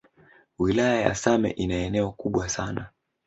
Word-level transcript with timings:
Wilaya 0.59 1.01
ya 1.01 1.15
same 1.15 1.49
ina 1.51 1.75
eneo 1.75 2.11
kubwa 2.11 2.49
sana 2.49 2.87